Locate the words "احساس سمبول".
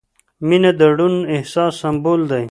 1.35-2.21